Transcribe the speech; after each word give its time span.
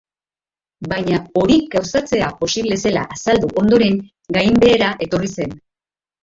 Baina 0.93 1.19
hori 1.41 1.57
gauzatzea 1.75 2.29
posible 2.39 2.79
zela 2.87 3.05
azaldu 3.17 3.53
ondoren, 3.63 4.01
gainbehera 4.39 4.91
etorri 5.09 5.33
zen. 5.37 5.55